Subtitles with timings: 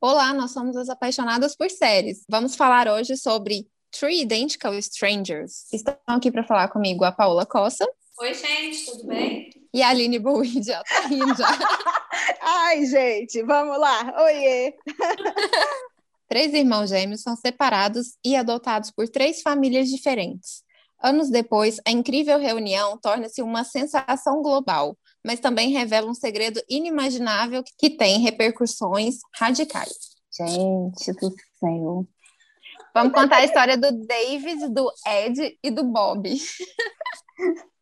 [0.00, 2.24] Olá, nós somos as apaixonadas por séries.
[2.30, 5.64] Vamos falar hoje sobre Three Identical Strangers.
[5.72, 7.84] Estão aqui para falar comigo a Paola Costa.
[8.20, 9.50] Oi, gente, tudo bem?
[9.74, 11.48] E a Aline Bowie já tá rindo já.
[12.40, 14.14] Ai, gente, vamos lá.
[14.22, 14.72] Oiê!
[16.28, 20.62] Três irmãos gêmeos são separados e adotados por três famílias diferentes.
[21.02, 27.62] Anos depois, a incrível reunião torna-se uma sensação global, mas também revela um segredo inimaginável
[27.78, 30.16] que tem repercussões radicais.
[30.32, 32.06] Gente do céu.
[32.94, 36.28] Vamos contar a história do David, do Ed e do Bob.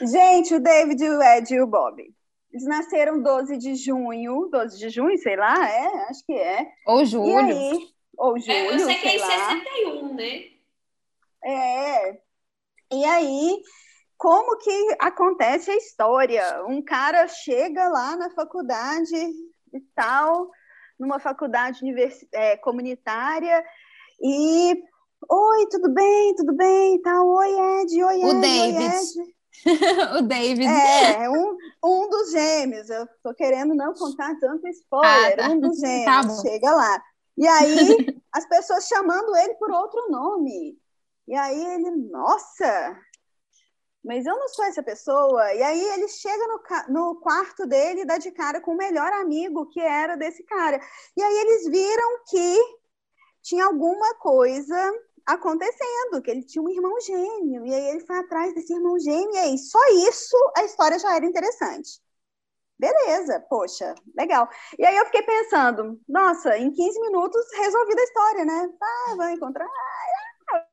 [0.00, 2.02] Gente, o David, o Ed e o Bob.
[2.52, 6.66] Eles nasceram 12 de junho, 12 de junho, sei lá, é, acho que é.
[6.86, 7.50] Ou julho.
[7.50, 9.26] E aí, ou julho, é, eu sei que é em lá.
[9.26, 10.44] 61, né?
[11.44, 12.20] É.
[12.92, 13.60] E aí,
[14.24, 16.64] como que acontece a história?
[16.66, 20.50] Um cara chega lá na faculdade e tal,
[20.98, 21.80] numa faculdade
[22.32, 23.62] é, comunitária,
[24.18, 24.82] e
[25.30, 26.34] Oi, tudo bem?
[26.36, 27.02] Tudo bem?
[27.02, 27.48] Tá, oi,
[27.82, 28.24] Ed, oi, Ed.
[28.24, 28.78] O David.
[28.78, 29.34] Oi, Ed.
[30.18, 30.66] o David.
[30.66, 32.88] É, um, um dos gêmeos.
[32.88, 35.34] Eu tô querendo não contar tanto spoiler.
[35.34, 35.48] Ah, tá.
[35.50, 36.04] Um dos gêmeos.
[36.04, 37.02] Tá chega lá.
[37.36, 40.78] E aí, as pessoas chamando ele por outro nome.
[41.28, 42.98] E aí ele, nossa,
[44.04, 45.52] mas eu não sou essa pessoa.
[45.54, 46.60] E aí ele chega no,
[46.92, 50.80] no quarto dele e dá de cara com o melhor amigo que era desse cara.
[51.16, 52.58] E aí eles viram que
[53.42, 54.92] tinha alguma coisa
[55.26, 59.34] acontecendo, que ele tinha um irmão gêmeo, e aí ele foi atrás desse irmão gêmeo,
[59.34, 62.00] e aí só isso a história já era interessante.
[62.78, 64.48] Beleza, poxa, legal.
[64.78, 68.68] E aí eu fiquei pensando, nossa, em 15 minutos resolvida a história, né?
[68.82, 69.66] Ah, vão encontrar.
[69.66, 70.23] Ah,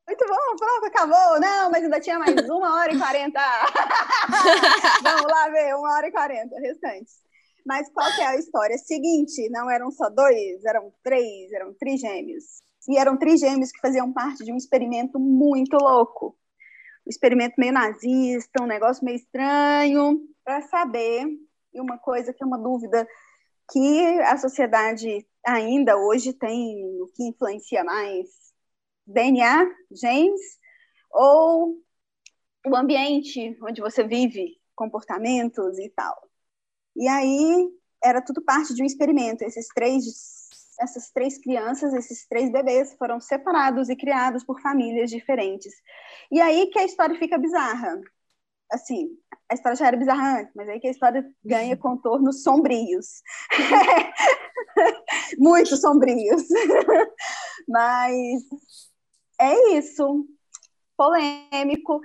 [0.06, 1.40] muito bom, pronto, acabou.
[1.40, 3.40] Não, mas ainda tinha mais uma hora e quarenta.
[5.02, 7.22] Vamos lá ver, uma hora e quarenta restantes.
[7.64, 8.76] Mas qual que é a história?
[8.78, 12.44] Seguinte, não eram só dois, eram três, eram trigêmeos.
[12.88, 16.36] E eram trigêmeos que faziam parte de um experimento muito louco.
[17.06, 21.26] Um experimento meio nazista, um negócio meio estranho, para saber,
[21.72, 23.06] e uma coisa que é uma dúvida
[23.70, 28.28] que a sociedade ainda hoje tem, o que influencia mais,
[29.06, 30.40] DNA, genes,
[31.10, 31.76] ou
[32.66, 36.16] o ambiente onde você vive, comportamentos e tal.
[36.96, 37.68] E aí
[38.02, 39.44] era tudo parte de um experimento.
[39.44, 40.04] Esses três
[40.80, 45.72] essas três crianças, esses três bebês, foram separados e criados por famílias diferentes.
[46.30, 48.00] E aí que a história fica bizarra.
[48.70, 49.10] Assim,
[49.50, 53.22] a história já era bizarra antes, mas aí que a história ganha contornos sombrios.
[55.38, 56.42] Muito sombrios.
[57.68, 58.42] mas
[59.42, 60.26] é isso.
[60.96, 62.00] Polêmico.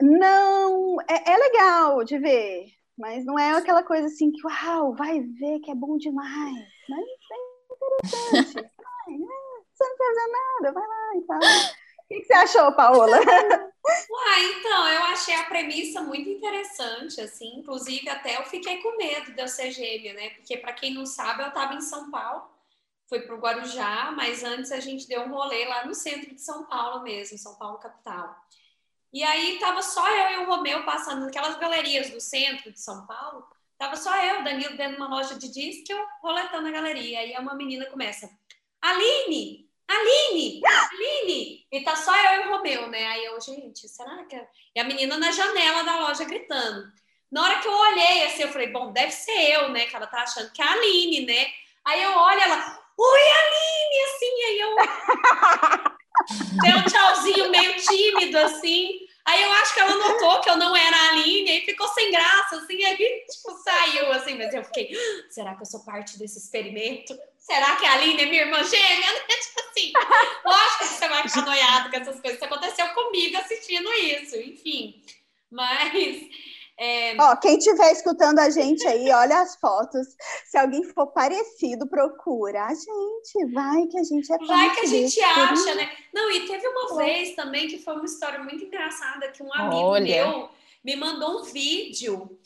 [0.00, 2.66] Não, é, é legal de ver,
[2.96, 6.68] mas não é aquela coisa assim que, uau, vai ver que é bom demais.
[6.88, 7.44] Mas é
[7.74, 8.70] interessante.
[9.06, 9.26] Ai, né?
[9.72, 11.38] Você não precisa nada, vai lá e tal.
[11.38, 13.18] O que, que você achou, Paola?
[14.10, 19.32] Uai, então, eu achei a premissa muito interessante, assim, inclusive até eu fiquei com medo
[19.32, 20.30] de eu ser gêmea, né?
[20.30, 22.50] Porque, para quem não sabe, eu estava em São Paulo,
[23.10, 26.40] fui para o Guarujá, mas antes a gente deu um rolê lá no centro de
[26.40, 28.34] São Paulo mesmo, São Paulo capital.
[29.12, 33.06] E aí tava só eu e o Romeu passando naquelas galerias do centro de São
[33.06, 33.44] Paulo,
[33.80, 37.20] Tava só eu, Danilo, dentro de uma loja de disco, eu roletando a galeria.
[37.20, 38.30] Aí uma menina começa,
[38.78, 41.66] Aline, Aline, Aline!
[41.72, 43.06] E tá só eu e o Romeu, né?
[43.06, 44.36] Aí eu, gente, será que...
[44.36, 44.46] É?
[44.76, 46.92] E a menina na janela da loja gritando.
[47.32, 49.86] Na hora que eu olhei, assim, eu falei, bom, deve ser eu, né?
[49.86, 51.46] Que ela tá achando que é a Aline, né?
[51.82, 53.98] Aí eu olho ela, oi, Aline!
[54.08, 54.76] Assim, aí eu...
[56.62, 59.08] Deu um tchauzinho meio tímido, assim.
[59.24, 62.10] Aí eu acho que ela notou que eu não era a Aline e ficou sem
[62.10, 66.18] graça, assim, aí, tipo, saiu, assim, mas eu fiquei, ah, será que eu sou parte
[66.18, 67.16] desse experimento?
[67.38, 69.08] Será que a Aline é minha irmã gêmea?
[69.40, 69.92] Tipo assim,
[70.44, 75.02] lógico que você vai ficar noiado com essas coisas, isso aconteceu comigo assistindo isso, enfim.
[75.50, 76.28] Mas
[76.80, 77.14] é...
[77.20, 80.06] Ó, quem estiver escutando a gente aí, olha as fotos.
[80.46, 83.52] Se alguém for parecido, procura a gente.
[83.52, 85.90] Vai que a gente é Vai que a gente acha, né?
[86.14, 89.76] Não, e teve uma vez também que foi uma história muito engraçada que um amigo
[89.76, 90.26] olha.
[90.26, 90.48] meu
[90.82, 92.38] me mandou um vídeo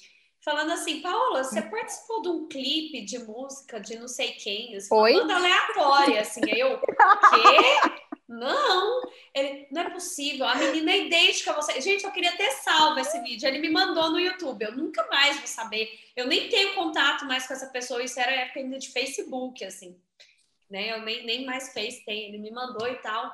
[0.45, 4.95] falando assim, Paola, você participou de um clipe de música de não sei quem, assim,
[4.95, 8.04] uma banda aleatória, assim, aí eu, quê?
[8.35, 9.03] Não,
[9.33, 10.47] ele, não é possível.
[10.47, 11.81] A menina é idêntica a você.
[11.81, 13.47] Gente, eu queria ter salvo esse vídeo.
[13.47, 14.63] Ele me mandou no YouTube.
[14.63, 15.89] Eu nunca mais vou saber.
[16.17, 18.03] Eu nem tenho contato mais com essa pessoa.
[18.03, 19.97] Isso era época ainda de Facebook, assim.
[20.69, 20.93] Né?
[20.93, 22.29] Eu nem, nem mais Face tem.
[22.29, 23.33] Ele me mandou e tal.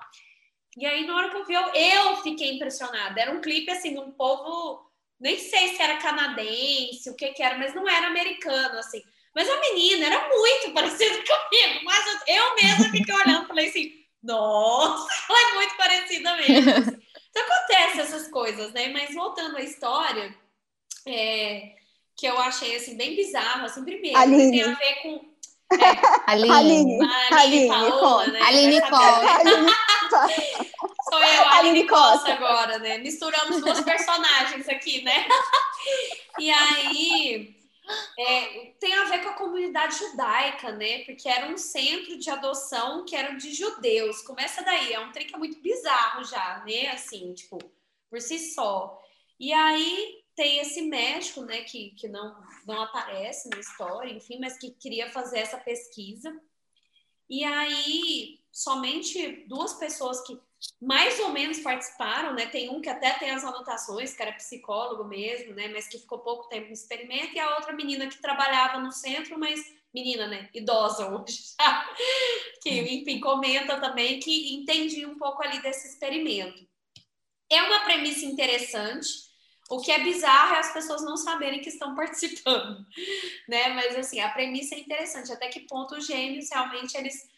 [0.76, 3.20] E aí, na hora que eu vi, eu, eu fiquei impressionada.
[3.20, 4.86] Era um clipe, assim, de um povo...
[5.18, 9.02] Nem sei se era canadense, o que que era, mas não era americano, assim.
[9.34, 13.39] Mas a menina era muito parecida comigo, mas eu, eu mesma fiquei olhando
[14.30, 17.00] nossa, ela é muito parecida mesmo.
[17.32, 18.88] Então acontece essas coisas, né?
[18.88, 20.34] Mas voltando à história,
[21.06, 21.76] é,
[22.16, 24.50] que eu achei assim bem bizarro, assim, primeiro, Aline.
[24.50, 25.30] tem a ver com
[25.78, 26.50] é, Aline.
[26.50, 26.98] Aline.
[27.30, 28.40] Aline, Aline Paola, né?
[28.42, 29.66] Aline Costa.
[31.08, 32.98] Sou eu, a Aline Costa agora, né?
[32.98, 35.28] Misturamos duas personagens aqui, né?
[36.36, 37.59] e aí
[38.18, 41.04] é, tem a ver com a comunidade judaica, né?
[41.04, 44.22] Porque era um centro de adoção que era de judeus.
[44.22, 46.88] Começa daí, é um trem que é muito bizarro já, né?
[46.88, 47.58] Assim, tipo,
[48.08, 49.00] por si só.
[49.38, 52.34] E aí tem esse médico, né, que, que não,
[52.66, 56.34] não aparece na história, enfim, mas que queria fazer essa pesquisa.
[57.28, 60.40] E aí, somente duas pessoas que
[60.80, 62.46] mais ou menos participaram, né?
[62.46, 65.68] Tem um que até tem as anotações, que era psicólogo mesmo, né?
[65.68, 69.38] Mas que ficou pouco tempo no experimento, e a outra menina que trabalhava no centro,
[69.38, 69.60] mas
[69.92, 70.48] menina, né?
[70.54, 71.94] Idosa hoje já,
[72.62, 76.68] que, enfim, comenta também que entendi um pouco ali desse experimento.
[77.50, 79.08] É uma premissa interessante.
[79.70, 82.84] O que é bizarro é as pessoas não saberem que estão participando,
[83.48, 83.68] né?
[83.70, 85.32] Mas assim, a premissa é interessante.
[85.32, 87.29] Até que ponto os gêmeos realmente eles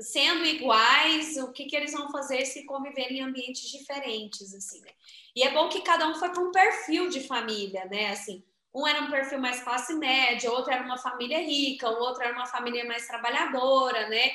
[0.00, 4.90] sendo iguais, o que, que eles vão fazer se conviverem em ambientes diferentes, assim, né?
[5.34, 8.10] E é bom que cada um foi para um perfil de família, né?
[8.10, 12.22] Assim, um era um perfil mais classe média, outro era uma família rica, o outro
[12.22, 14.30] era uma família mais trabalhadora, né?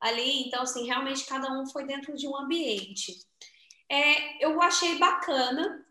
[0.00, 3.18] Ali, então, assim, realmente cada um foi dentro de um ambiente.
[3.90, 5.84] É, eu achei bacana,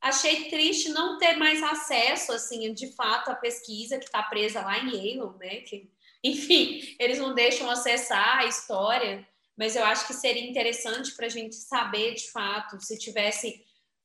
[0.00, 4.78] achei triste não ter mais acesso, assim, de fato, à pesquisa que está presa lá
[4.78, 5.56] em Yale, né?
[5.60, 5.90] Que
[6.24, 9.26] enfim, eles não deixam acessar a história,
[9.56, 13.62] mas eu acho que seria interessante para a gente saber de fato se tivesse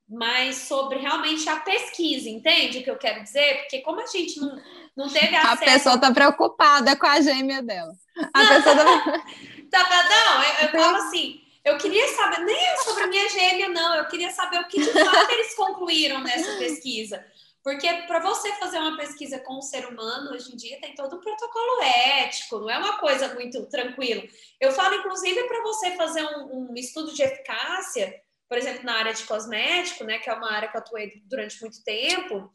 [0.08, 3.60] mais sobre realmente a pesquisa, entende o que eu quero dizer?
[3.60, 4.60] Porque como a gente não,
[4.98, 5.64] não teve acesso...
[5.64, 7.94] A pessoa está preocupada com a gêmea dela.
[8.34, 9.24] A pessoa tá...
[9.72, 10.10] tá...
[10.10, 14.08] não, eu, eu falo assim, eu queria saber, nem sobre a minha gêmea, não, eu
[14.08, 17.24] queria saber o que de fato eles concluíram nessa pesquisa.
[17.70, 21.18] Porque para você fazer uma pesquisa com o ser humano, hoje em dia tem todo
[21.18, 24.24] um protocolo ético, não é uma coisa muito tranquila.
[24.60, 29.14] Eu falo, inclusive, para você fazer um, um, estudo de eficácia, por exemplo, na área
[29.14, 32.52] de cosmético, né, que é uma área que eu atuei durante muito tempo,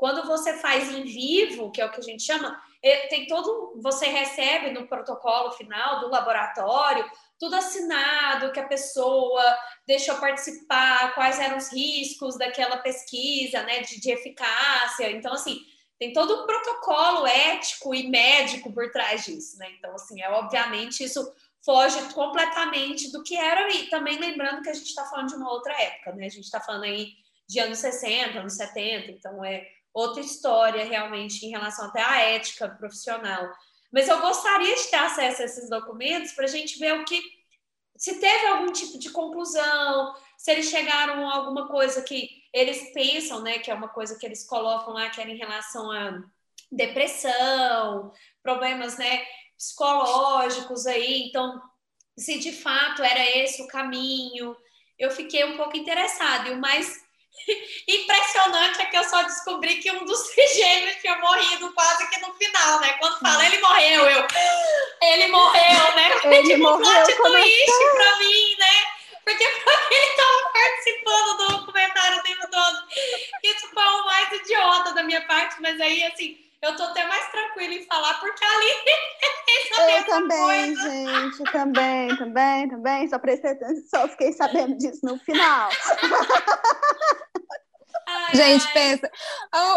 [0.00, 3.78] quando você faz em vivo, que é o que a gente chama, é, tem todo.
[3.82, 7.04] Você recebe no protocolo final do laboratório
[7.38, 9.44] tudo assinado, que a pessoa
[9.86, 15.10] deixou participar, quais eram os riscos daquela pesquisa, né, de, de eficácia.
[15.10, 15.60] Então, assim,
[15.98, 19.70] tem todo um protocolo ético e médico por trás disso, né?
[19.78, 21.30] Então, assim, é obviamente isso
[21.62, 25.52] foge completamente do que era e também lembrando que a gente está falando de uma
[25.52, 26.24] outra época, né?
[26.24, 27.12] A gente está falando aí
[27.46, 32.68] de anos 60, anos 70, então é outra história realmente em relação até à ética
[32.68, 33.50] profissional.
[33.92, 37.20] Mas eu gostaria de ter acesso a esses documentos para a gente ver o que.
[37.96, 43.42] Se teve algum tipo de conclusão, se eles chegaram a alguma coisa que eles pensam,
[43.42, 46.22] né, que é uma coisa que eles colocam lá, que era em relação a
[46.72, 49.22] depressão, problemas, né,
[49.56, 51.28] psicológicos aí.
[51.28, 51.60] Então,
[52.16, 54.56] se de fato era esse o caminho,
[54.98, 56.48] eu fiquei um pouco interessada.
[56.48, 57.02] E o mais
[57.88, 62.32] Impressionante é que eu só descobri que um dos gêmeos tinha morrido quase que no
[62.34, 62.92] final, né?
[62.94, 64.26] Quando fala ele morreu, eu.
[65.02, 66.10] Ele morreu, né?
[66.24, 67.94] Ele tipo morreu, um plot twist é?
[67.94, 69.00] pra mim, né?
[69.24, 72.84] Porque ele tava participando do documentário o tempo todo.
[73.42, 77.30] Isso foi o mais idiota da minha parte, mas aí, assim, eu tô até mais
[77.30, 78.70] tranquila em falar, porque ali
[79.78, 80.90] Eu também, coisa.
[80.90, 83.08] gente, também, também, também.
[83.08, 83.56] Só prestei
[83.88, 85.70] só fiquei sabendo disso no final.
[88.34, 89.10] Gente, pensa,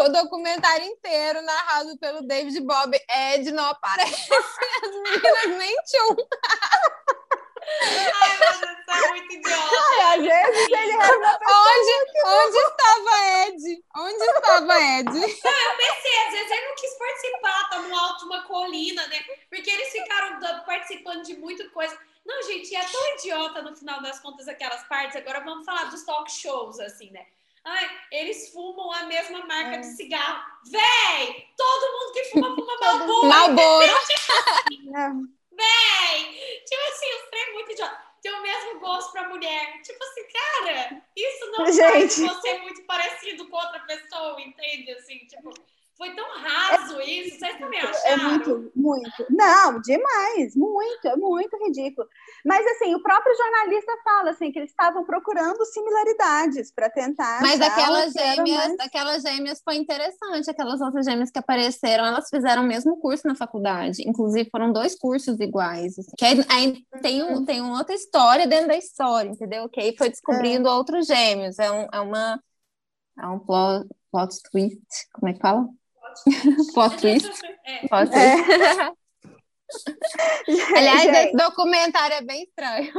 [0.04, 4.28] o documentário inteiro narrado pelo David Bob Ed não aparece.
[4.34, 6.16] As meninas nem tchum.
[8.20, 9.76] Ai, meu Deus, isso é muito idiota.
[10.02, 11.94] Ai, às vezes ele onde,
[12.24, 13.84] onde estava Ed?
[13.96, 15.10] Onde estava Ed?
[15.10, 19.06] Não, eu pensei, às vezes ele não quis participar, tá no alto de uma colina,
[19.06, 19.24] né?
[19.48, 21.98] Porque eles ficaram participando de muita coisa.
[22.24, 25.16] Não, gente, é tão idiota no final das contas aquelas partes.
[25.16, 27.26] Agora vamos falar dos talk shows, assim, né?
[27.64, 29.78] Ai, eles fumam a mesma marca é.
[29.78, 30.44] de cigarro.
[30.70, 31.48] Véi!
[31.56, 33.28] Todo mundo que fuma, fuma Malboro.
[33.28, 33.92] Malboro.
[35.50, 36.62] Véi!
[36.66, 38.04] Tipo assim, os trem muito idiota.
[38.22, 39.80] Tem o mesmo gosto pra mulher.
[39.82, 41.82] Tipo assim, cara, isso não Gente.
[41.82, 44.92] faz você muito parecido com outra pessoa, entende?
[44.92, 45.52] Assim, tipo,
[45.96, 48.12] Foi tão raso é, isso, vocês também é acharam?
[48.12, 49.26] É muito, muito.
[49.30, 52.08] Não, demais, muito, é muito ridículo.
[52.44, 57.40] Mas, assim, o próprio jornalista fala, assim, que eles estavam procurando similaridades para tentar...
[57.40, 58.80] Mas aquelas gêmeas, mais...
[58.80, 63.36] aquelas gêmeas foi interessante, aquelas outras gêmeas que apareceram, elas fizeram o mesmo curso na
[63.36, 67.44] faculdade, inclusive foram dois cursos iguais, assim, que aí, aí tem, um, uhum.
[67.44, 69.68] tem uma outra história dentro da história, entendeu?
[69.68, 70.72] Que aí foi descobrindo é.
[70.72, 72.42] outros gêmeos, é, um, é uma...
[73.16, 74.82] É um plot, plot twist,
[75.12, 75.68] como é que fala?
[76.74, 77.42] Plot twist.
[77.64, 77.88] É.
[77.88, 78.50] Plot twist.
[78.50, 78.92] É.
[80.76, 82.92] Aliás, Gente, esse documentário é bem estranho.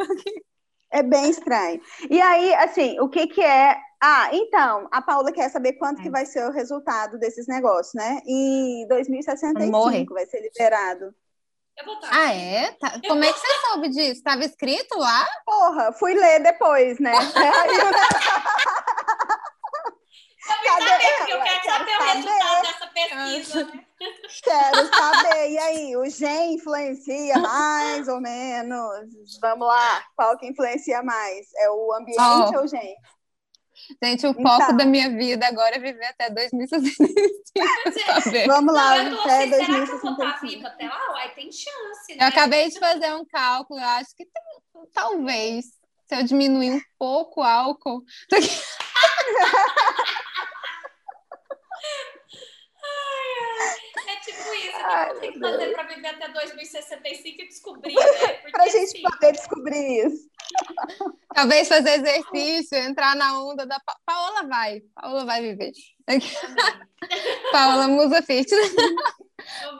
[0.91, 1.81] É bem estranho.
[2.09, 3.77] E aí, assim, o que que é...
[4.01, 6.03] Ah, então, a Paula quer saber quanto é.
[6.03, 8.21] que vai ser o resultado desses negócios, né?
[8.25, 10.05] Em 2065 Morre.
[10.05, 11.13] vai ser liberado.
[11.77, 12.09] Eu vou estar.
[12.11, 12.71] Ah, é?
[12.73, 13.01] Tá.
[13.05, 14.11] Como é que você soube disso?
[14.11, 15.27] Estava escrito lá?
[15.45, 17.11] Porra, fui ler depois, né?
[20.45, 20.85] Cadê?
[20.89, 23.63] saber, eu quero, quero saber, saber, o resultado dessa pesquisa.
[23.65, 23.85] Né?
[24.43, 25.49] Quero saber.
[25.49, 29.39] E aí, o gen influencia mais ou menos?
[29.41, 31.47] Vamos lá, qual que influencia mais?
[31.57, 32.57] É o ambiente oh.
[32.57, 32.95] ou o gen?
[34.01, 37.13] Gente, o então, foco da minha vida agora é viver até 2065.
[38.47, 40.65] Vamos lá, não, até 2065.
[40.65, 41.11] até lá?
[41.11, 42.23] Uai, tem chance, né?
[42.23, 44.43] Eu acabei de fazer um cálculo, eu acho que tem,
[44.93, 45.65] talvez,
[46.07, 48.03] se eu diminuir um pouco o álcool.
[54.07, 58.01] É tipo isso, o que tem que fazer para viver até 2065 e descobrir, né?
[58.51, 59.01] Para a gente assim...
[59.01, 60.29] poder descobrir isso.
[61.33, 63.79] Talvez fazer exercício, entrar na onda da.
[63.79, 65.71] Pa Paola vai, Paola vai viver.
[67.51, 68.73] Paola Musa Fitness.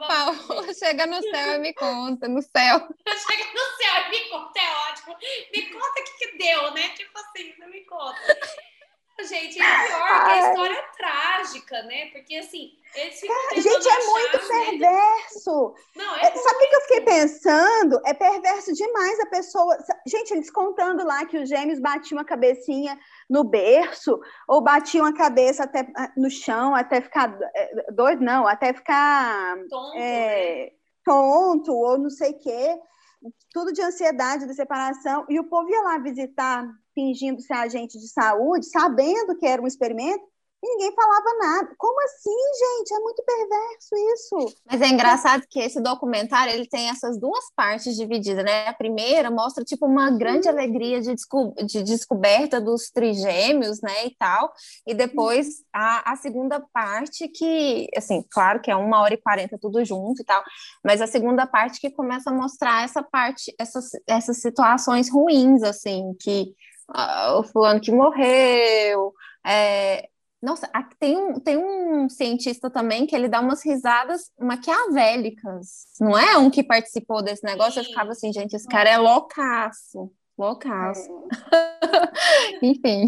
[0.06, 2.88] Paola chega no céu e me conta, no céu.
[3.06, 5.16] Chega no céu e me conta, é ótimo.
[5.52, 6.88] Me conta o que, que deu, né?
[6.90, 8.20] Tipo assim, não me conta.
[9.36, 12.06] Gente, é pior que a história é trágica, né?
[12.06, 15.74] Porque assim, eles ficam Cara, Gente, é muito perverso.
[15.94, 18.00] Não, é, é Sabe o que eu fiquei pensando?
[18.06, 19.76] É perverso demais a pessoa.
[20.06, 25.14] Gente, eles contando lá que os gêmeos batiam a cabecinha no berço, ou batiam a
[25.14, 30.70] cabeça até no chão, até ficar é, doido, não, até ficar tonto, é, né?
[31.04, 32.80] tonto ou não sei o quê.
[33.52, 35.26] Tudo de ansiedade, de separação.
[35.28, 36.66] E o povo ia lá visitar
[36.96, 40.24] fingindo ser agente de saúde, sabendo que era um experimento,
[40.64, 41.74] e ninguém falava nada.
[41.76, 42.94] Como assim, gente?
[42.94, 44.54] É muito perverso isso.
[44.64, 48.66] Mas é engraçado que esse documentário ele tem essas duas partes divididas, né?
[48.66, 54.16] A primeira mostra tipo uma grande alegria de, desco de descoberta dos trigêmeos, né, e
[54.16, 54.52] tal.
[54.86, 59.58] E depois a, a segunda parte que, assim, claro que é uma hora e quarenta
[59.60, 60.42] tudo junto e tal,
[60.82, 66.16] mas a segunda parte que começa a mostrar essa parte, essas, essas situações ruins, assim,
[66.18, 66.54] que
[66.88, 69.12] o fulano que morreu.
[69.44, 70.08] É...
[70.42, 75.86] Nossa, tem um, tem um cientista também que ele dá umas risadas maquiavélicas.
[76.00, 77.74] Não é um que participou desse negócio?
[77.74, 77.80] Sim.
[77.80, 80.12] Eu ficava assim, gente, esse cara é loucaço.
[80.38, 81.28] Loucaço.
[81.52, 82.58] É.
[82.62, 83.06] Enfim.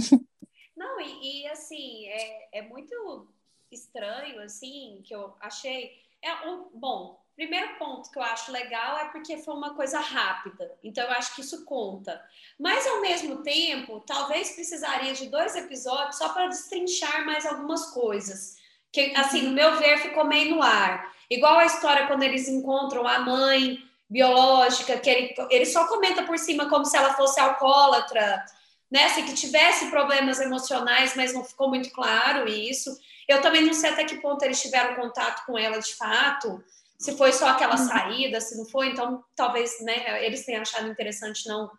[0.77, 3.29] Não, e, e assim, é, é muito
[3.71, 5.91] estranho, assim, que eu achei.
[6.23, 10.75] É um, bom, Primeiro ponto que eu acho legal é porque foi uma coisa rápida,
[10.83, 12.21] então eu acho que isso conta.
[12.59, 18.57] Mas ao mesmo tempo, talvez precisaria de dois episódios só para destrinchar mais algumas coisas.
[18.91, 21.15] Que, assim, no meu ver, ficou meio no ar.
[21.31, 23.79] Igual a história quando eles encontram a mãe
[24.11, 28.45] biológica, que ele, ele só comenta por cima como se ela fosse alcoólatra,
[28.91, 29.05] né?
[29.05, 32.99] Assim, que tivesse problemas emocionais, mas não ficou muito claro isso.
[33.29, 36.61] Eu também não sei até que ponto eles tiveram contato com ela de fato
[36.99, 37.87] se foi só aquela uhum.
[37.87, 41.71] saída, se não foi, então talvez né, eles tenham achado interessante não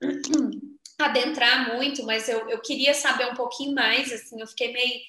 [0.98, 5.00] adentrar muito, mas eu, eu queria saber um pouquinho mais, assim, eu fiquei meio.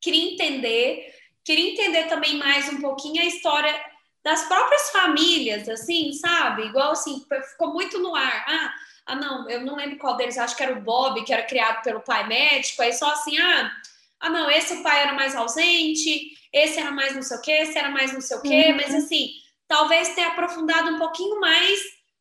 [0.00, 3.74] Queria entender, queria entender também mais um pouquinho a história
[4.22, 6.66] das próprias famílias, assim, sabe?
[6.66, 8.44] Igual assim, ficou muito no ar.
[8.48, 8.74] Ah,
[9.06, 11.82] ah, não, eu não lembro qual deles, acho que era o Bob, que era criado
[11.82, 13.72] pelo pai médico, aí só assim, ah,
[14.20, 17.78] ah, não, esse pai era mais ausente, esse era mais não sei o quê, esse
[17.78, 18.76] era mais não sei o quê, uhum.
[18.76, 19.30] mas assim,
[19.68, 21.80] talvez ter aprofundado um pouquinho mais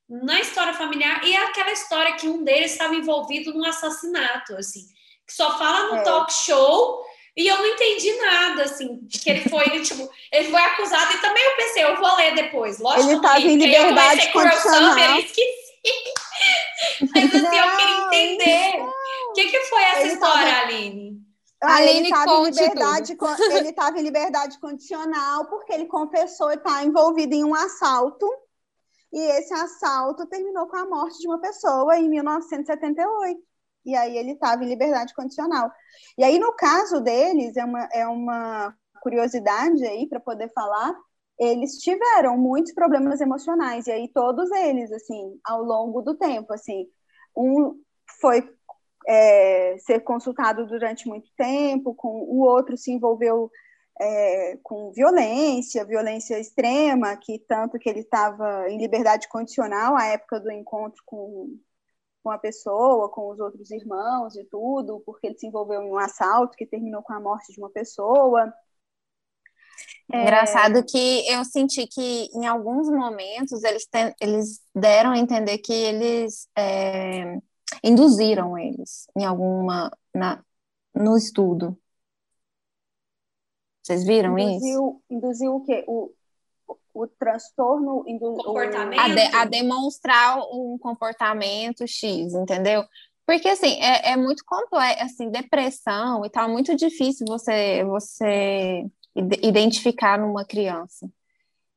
[0.10, 4.82] na história familiar e aquela história que um deles estava envolvido num assassinato, assim,
[5.26, 6.04] que só fala no é.
[6.04, 7.04] talk show
[7.38, 11.18] e eu não entendi nada, assim, de que ele foi, tipo, ele foi acusado e
[11.20, 14.98] também eu pensei, eu vou ler depois, lógico ele estava em liberdade condicional.
[14.98, 15.66] Eu esqueci.
[17.14, 18.82] Mas assim, não, eu queria entender.
[18.82, 20.68] O que, que foi essa ele história, tava...
[20.68, 21.05] Aline?
[21.68, 23.18] Ah, ele estava em liberdade,
[23.52, 28.28] ele estava em liberdade condicional porque ele confessou estar envolvido em um assalto
[29.12, 33.40] e esse assalto terminou com a morte de uma pessoa em 1978.
[33.86, 35.72] E aí ele estava em liberdade condicional.
[36.18, 40.96] E aí no caso deles é uma, é uma curiosidade aí para poder falar,
[41.38, 46.88] eles tiveram muitos problemas emocionais, e aí todos eles, assim, ao longo do tempo, assim,
[47.36, 47.80] um
[48.20, 48.55] foi
[49.08, 53.52] é, ser consultado durante muito tempo, com o outro se envolveu
[54.00, 60.40] é, com violência, violência extrema, que tanto que ele estava em liberdade condicional à época
[60.40, 61.58] do encontro com,
[62.24, 65.98] com a pessoa, com os outros irmãos e tudo, porque ele se envolveu em um
[65.98, 68.54] assalto que terminou com a morte de uma pessoa.
[70.12, 70.24] É...
[70.24, 73.88] Engraçado que eu senti que em alguns momentos eles,
[74.20, 77.38] eles deram a entender que eles é,
[77.84, 80.44] induziram eles em alguma na,
[80.94, 81.78] no estudo.
[83.84, 85.02] Vocês viram induziu, isso?
[85.10, 85.84] Induziu o quê?
[85.88, 86.12] O,
[86.68, 89.00] o, o transtorno indu, comportamento?
[89.00, 92.84] A, de, a, demonstrar um comportamento X, entendeu?
[93.26, 98.86] Porque assim, é, é muito complexo, assim, depressão e tal, muito difícil você você
[99.42, 101.10] identificar numa criança.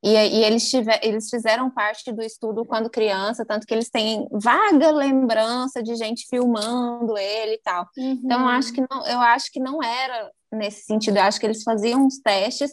[0.03, 4.29] E, e eles, tiver, eles fizeram parte do estudo quando criança, tanto que eles têm
[4.31, 7.89] vaga lembrança de gente filmando ele e tal.
[7.97, 8.21] Uhum.
[8.25, 11.17] Então, eu acho, que não, eu acho que não era nesse sentido.
[11.17, 12.73] Eu acho que eles faziam uns testes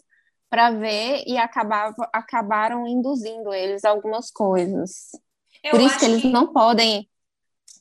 [0.49, 5.09] para ver e acabava, acabaram induzindo eles a algumas coisas.
[5.63, 6.29] Eu por isso que eles que...
[6.29, 7.09] não podem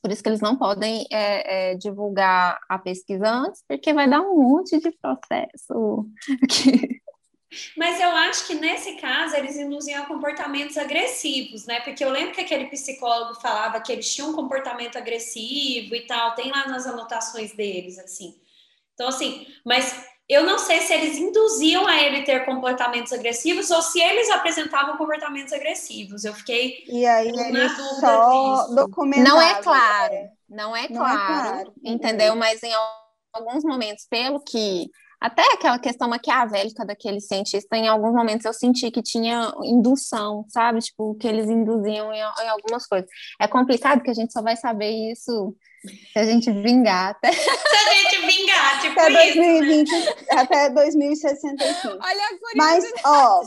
[0.01, 4.21] por isso que eles não podem é, é, divulgar a pesquisa antes, porque vai dar
[4.21, 6.07] um monte de processo.
[7.77, 11.81] Mas eu acho que nesse caso eles induziam a comportamentos agressivos, né?
[11.81, 16.35] Porque eu lembro que aquele psicólogo falava que eles tinham um comportamento agressivo e tal,
[16.35, 18.35] tem lá nas anotações deles, assim.
[18.95, 23.83] Então, assim, mas eu não sei se eles induziam a ele ter comportamentos agressivos ou
[23.83, 26.25] se eles apresentavam comportamentos agressivos.
[26.25, 28.69] Eu fiquei e aí na dúvida só
[29.23, 30.15] Não é claro,
[30.49, 32.37] não é claro, não é claro entendeu?
[32.37, 32.73] Mas em
[33.35, 34.89] alguns momentos, pelo que
[35.25, 40.81] até aquela questão maquiavélica daquele cientista, em alguns momentos eu senti que tinha indução, sabe?
[40.81, 43.09] Tipo, que eles induziam em, em algumas coisas.
[43.41, 45.57] É complicado que a gente só vai saber isso
[46.13, 47.33] se a gente vingar até.
[47.33, 50.15] Se a gente vingar, tipo até isso, 2020, né?
[50.33, 51.97] até 2065.
[52.05, 53.41] Olha a Mas, ó,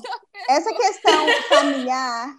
[0.50, 2.36] essa questão familiar,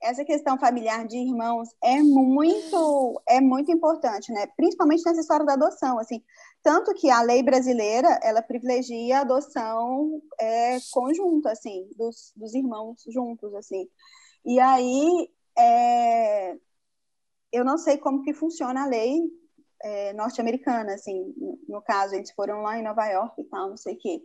[0.00, 4.46] essa questão familiar de irmãos é muito, é muito importante, né?
[4.56, 6.22] Principalmente nessa história da adoção, assim.
[6.62, 13.02] Tanto que a lei brasileira, ela privilegia a adoção é, conjunta, assim, dos, dos irmãos
[13.08, 13.88] juntos, assim.
[14.44, 16.56] E aí, é,
[17.52, 19.20] eu não sei como que funciona a lei
[19.82, 21.34] é, norte-americana, assim,
[21.68, 24.22] no caso, eles foram lá em Nova York e tal, não sei o quê.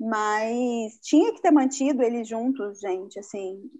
[0.00, 3.70] Mas tinha que ter mantido eles juntos, gente, assim,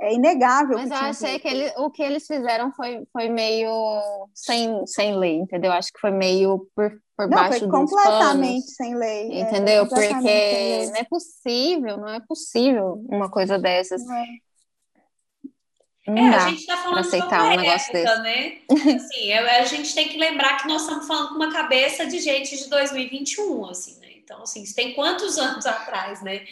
[0.00, 0.78] é inegável.
[0.78, 3.70] Mas eu achei que ele, o que eles fizeram foi, foi meio
[4.34, 5.72] sem, sem lei, entendeu?
[5.72, 9.32] Acho que foi meio por, por não, baixo foi completamente sem lei.
[9.32, 9.84] É, entendeu?
[9.84, 14.04] É, Porque não é possível, não é possível uma coisa dessas.
[14.04, 14.26] Não é.
[16.08, 18.22] Não é, a gente está falando aceitar um negócio época, desse.
[18.22, 18.94] né?
[18.96, 22.56] Assim, a gente tem que lembrar que nós estamos falando com uma cabeça de gente
[22.56, 24.12] de 2021, assim, né?
[24.16, 26.44] Então, assim, isso tem quantos anos atrás, né?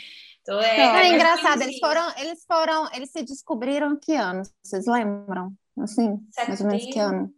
[0.44, 4.42] Então é, não, é engraçado, eles foram, eles foram, eles se descobriram que ano?
[4.62, 5.54] Vocês lembram?
[5.80, 6.48] Assim, 70...
[6.48, 7.34] mais ou menos que ano?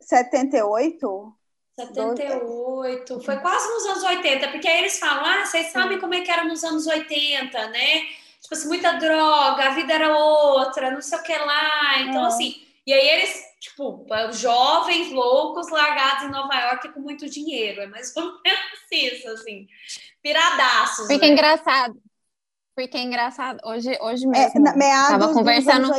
[0.00, 1.34] 78?
[1.78, 6.22] 78, foi quase nos anos 80, porque aí eles falam, ah, vocês sabem como é
[6.22, 8.00] que era nos anos 80, né?
[8.42, 12.00] Tipo assim, muita droga, a vida era outra, não sei o que lá.
[12.00, 12.26] Então, é.
[12.26, 17.82] assim, e aí eles, tipo, jovens, loucos, largados em Nova York com muito dinheiro.
[17.82, 19.68] É mais ou menos isso, assim.
[20.20, 21.06] Piradaços.
[21.06, 21.32] Fica né?
[21.32, 21.94] engraçado.
[22.78, 25.90] Porque é engraçado, hoje, hoje é, mesmo, é, meados tava conversando,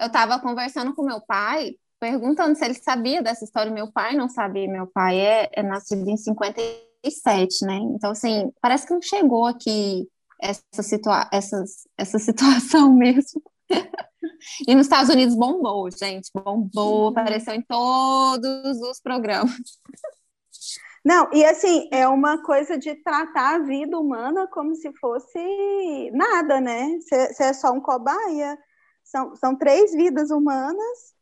[0.00, 3.72] eu tava conversando com meu pai, perguntando se ele sabia dessa história.
[3.72, 7.78] Meu pai não sabia, meu pai é, é nascido em 57, né?
[7.96, 10.06] Então, assim, parece que não chegou aqui
[10.40, 11.64] essa, situa essa,
[11.98, 13.42] essa situação mesmo.
[14.68, 19.80] e nos Estados Unidos bombou, gente, bombou, apareceu em todos os programas.
[21.04, 26.60] Não, e assim, é uma coisa de tratar a vida humana como se fosse nada,
[26.60, 26.98] né?
[27.00, 28.58] Você é só um cobaia.
[29.02, 31.14] São, são três vidas humanas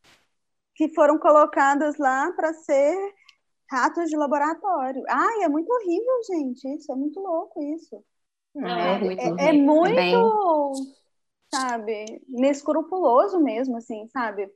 [0.75, 3.15] que foram colocadas lá para ser
[3.71, 5.03] ratos de laboratório.
[5.09, 6.69] Ai, é muito horrível, gente.
[6.77, 8.05] Isso é muito louco, isso.
[8.57, 10.99] É, é, muito, é, é muito
[11.53, 14.51] sabe, inescrupuloso mesmo, assim, sabe?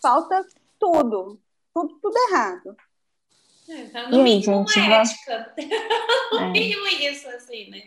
[0.00, 0.44] Falta
[0.78, 1.38] tudo,
[1.74, 2.76] tudo, tudo errado.
[3.68, 5.54] É, tá no mínimo gente, uma ética.
[6.32, 6.48] no é.
[6.50, 7.82] mínimo isso, assim, né?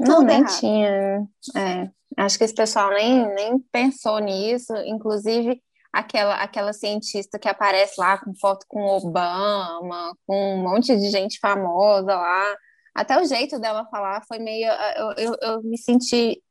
[0.00, 0.58] não, nem errado.
[0.58, 1.28] tinha.
[1.56, 4.74] É, acho que esse pessoal nem, nem pensou nisso.
[4.84, 5.60] Inclusive,
[5.92, 11.38] aquela, aquela cientista que aparece lá com foto com Obama, com um monte de gente
[11.38, 12.56] famosa lá,
[12.94, 14.68] Até o jeito dela falar foi meio.
[14.68, 16.42] Eu, eu, eu me senti.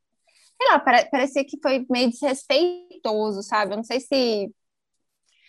[0.58, 3.74] Sei lá, parecia que foi meio desrespeitoso, sabe?
[3.74, 4.50] Eu não sei se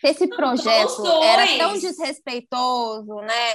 [0.02, 3.54] esse projeto era tão desrespeitoso, né?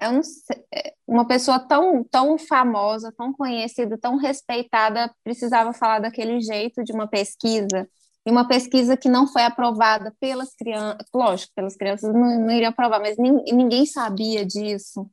[0.00, 6.00] Eu não sei, é, uma pessoa tão, tão famosa, tão conhecida, tão respeitada, precisava falar
[6.00, 7.88] daquele jeito de uma pesquisa.
[8.26, 12.70] E uma pesquisa que não foi aprovada pelas crianças, lógico, pelas crianças não, não iriam
[12.70, 15.08] aprovar, mas ninguém sabia disso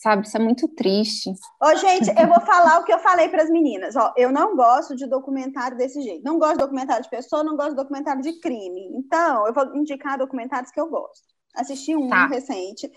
[0.00, 0.26] sabe?
[0.26, 1.30] Isso é muito triste.
[1.62, 3.94] Ô, gente, eu vou falar o que eu falei para as meninas.
[3.96, 6.24] Ó, eu não gosto de documentário desse jeito.
[6.24, 8.90] Não gosto de documentário de pessoa, não gosto de documentário de crime.
[8.94, 11.28] Então, eu vou indicar documentários que eu gosto.
[11.54, 12.26] Assisti um tá.
[12.26, 12.90] recente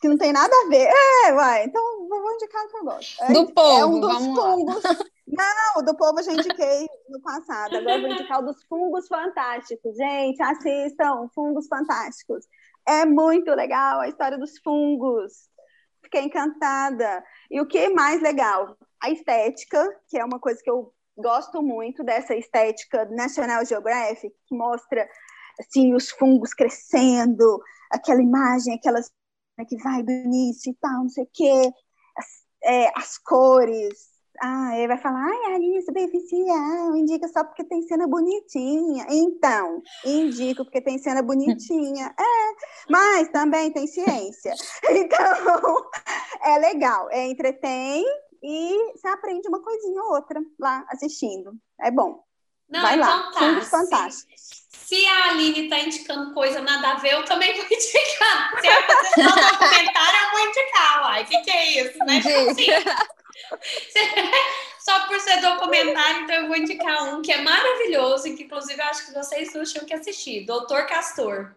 [0.00, 0.88] que não tem nada a ver.
[1.26, 1.64] É, vai.
[1.64, 3.22] Então, vou indicar o que eu gosto.
[3.22, 3.78] É, do povo.
[3.78, 4.82] É um dos fungos.
[4.82, 4.96] Lá.
[5.28, 7.76] Não, do povo eu já indiquei no passado.
[7.76, 9.96] Agora vou indicar o dos fungos fantásticos.
[9.96, 12.44] Gente, assistam Fungos Fantásticos.
[12.86, 15.48] É muito legal a história dos fungos
[16.12, 17.24] fiquei encantada.
[17.50, 18.76] E o que é mais legal?
[19.02, 24.54] A estética, que é uma coisa que eu gosto muito dessa estética National Geographic, que
[24.54, 25.08] mostra
[25.58, 29.10] assim os fungos crescendo, aquela imagem, aquelas
[29.68, 31.72] que vai do início e tal, não sei o quê,
[32.16, 32.26] as,
[32.64, 34.11] é, as cores,
[34.44, 39.06] ah, ele vai falar, ai, Aline é superficial, indica só porque tem cena bonitinha.
[39.08, 42.12] Então, indico porque tem cena bonitinha.
[42.18, 42.54] É,
[42.90, 44.52] mas também tem ciência.
[44.90, 45.90] Então,
[46.42, 48.04] é legal, é entretém
[48.42, 51.52] e você aprende uma coisinha ou outra lá assistindo.
[51.80, 52.24] É bom.
[52.68, 53.66] Não, vai lá, então tá.
[53.66, 54.62] fantásticos.
[54.70, 58.60] Se, a Aline está indicando coisa nada a ver, eu também vou indicar.
[58.60, 61.02] Se ela fazer um documentário, eu vou indicar.
[61.02, 62.18] Uai, o que, que é isso, né?
[62.18, 62.64] Assim,
[64.78, 68.80] Só por ser documentário, então eu vou indicar um que é maravilhoso e que, inclusive,
[68.80, 71.54] eu acho que vocês não tinham que assistir: Doutor Castor.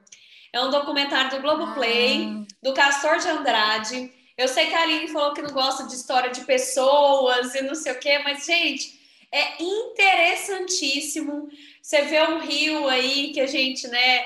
[0.53, 2.45] É um documentário do Globoplay, ah.
[2.61, 4.13] do Castor de Andrade.
[4.37, 7.75] Eu sei que a Aline falou que não gosta de história de pessoas e não
[7.75, 8.99] sei o quê, mas, gente,
[9.31, 11.49] é interessantíssimo.
[11.81, 14.25] Você vê um rio aí que a gente, né,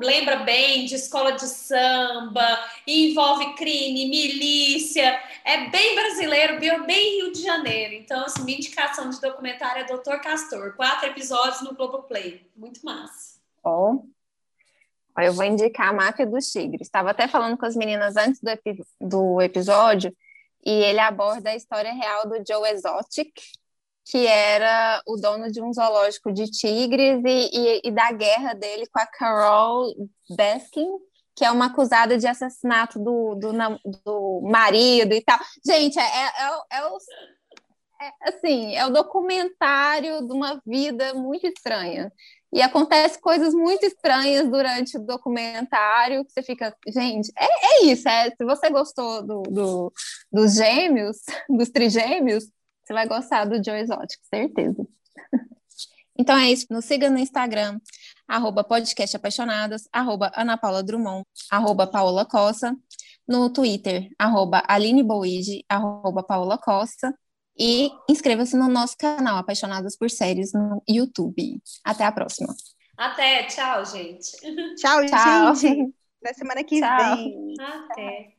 [0.00, 7.42] lembra bem de escola de samba, envolve crime, milícia, é bem brasileiro, bem Rio de
[7.42, 7.94] Janeiro.
[7.94, 13.38] Então, assim, minha indicação de documentário é Doutor Castor, quatro episódios no Globoplay, muito massa.
[13.64, 15.20] Ó, oh.
[15.20, 16.86] eu vou indicar a Máfia dos Tigres.
[16.86, 20.14] Estava até falando com as meninas antes do, epi do episódio,
[20.64, 23.32] e ele aborda a história real do Joe Exotic,
[24.08, 28.86] que era o dono de um zoológico de tigres e, e, e, da guerra dele
[28.86, 29.94] com a Carol
[30.30, 30.88] Baskin,
[31.36, 33.52] que é uma acusada de assassinato do, do,
[34.04, 35.38] do marido e tal.
[35.64, 36.98] Gente, é, é, é, é, o,
[38.00, 42.10] é, assim, é o documentário de uma vida muito estranha.
[42.50, 48.08] E acontece coisas muito estranhas durante o documentário, que você fica, gente, é, é isso,
[48.08, 49.92] é, se você gostou do, do,
[50.32, 52.44] dos gêmeos, dos trigêmeos,
[52.88, 54.86] você vai gostar do Joe Exótico, certeza.
[56.20, 56.66] Então é isso.
[56.68, 57.78] Nos siga no Instagram,
[58.26, 62.74] arroba podcast apaixonadas, arroba Ana Paula Drummond, arroba Paola Costa,
[63.26, 67.16] no Twitter, arroba Aline Boide, arroba Paola Costa,
[67.56, 71.62] e inscreva-se no nosso canal Apaixonadas por Séries no YouTube.
[71.84, 72.52] Até a próxima.
[72.96, 74.32] Até, tchau, gente.
[74.74, 75.54] Tchau, tchau.
[75.54, 75.94] gente.
[76.20, 77.16] Até semana que tchau.
[77.16, 77.54] vem.
[77.60, 78.37] Até.